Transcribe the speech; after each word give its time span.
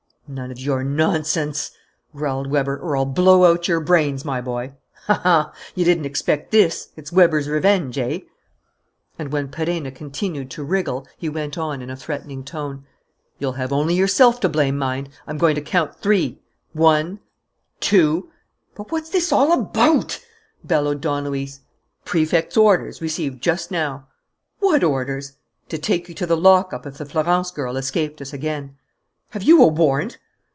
"None 0.27 0.49
of 0.49 0.61
your 0.61 0.81
nonsense," 0.81 1.71
growled 2.15 2.47
Weber, 2.49 2.77
"or 2.77 2.95
I'll 2.95 3.03
blow 3.03 3.51
out 3.51 3.67
your 3.67 3.81
brains, 3.81 4.23
my 4.23 4.39
boy! 4.39 4.71
Aha! 5.09 5.51
you 5.75 5.83
didn't 5.83 6.05
expect 6.05 6.51
this! 6.51 6.87
It's 6.95 7.11
Weber's 7.11 7.49
revenge, 7.49 7.97
eh?" 7.97 8.19
And, 9.19 9.33
when 9.33 9.49
Perenna 9.49 9.91
continued 9.91 10.49
to 10.51 10.63
wriggle, 10.63 11.05
he 11.17 11.27
went 11.27 11.57
on, 11.57 11.81
in 11.81 11.89
a 11.89 11.97
threatening 11.97 12.45
tone: 12.45 12.85
"You'll 13.39 13.51
have 13.59 13.73
only 13.73 13.93
yourself 13.93 14.39
to 14.39 14.47
blame, 14.47 14.77
mind!... 14.77 15.09
I'm 15.27 15.37
going 15.37 15.55
to 15.55 15.61
count 15.61 15.99
three: 15.99 16.39
one, 16.71 17.19
two" 17.81 18.31
"But 18.77 18.89
what's 18.89 19.13
it 19.13 19.33
all 19.33 19.51
about?" 19.51 20.21
bellowed 20.63 21.01
Don 21.01 21.25
Luis. 21.25 21.59
"Prefect's 22.05 22.55
orders, 22.55 23.01
received 23.01 23.43
just 23.43 23.69
now." 23.69 24.07
"What 24.59 24.81
orders?" 24.81 25.33
"To 25.67 25.77
take 25.77 26.07
you 26.07 26.15
to 26.15 26.25
the 26.25 26.37
lockup 26.37 26.85
if 26.85 26.99
the 26.99 27.05
Florence 27.05 27.51
girl 27.51 27.75
escaped 27.75 28.21
us 28.21 28.31
again." 28.31 28.77
"Have 29.31 29.43
you 29.43 29.63
a 29.63 29.67
warrant?" 29.67 30.17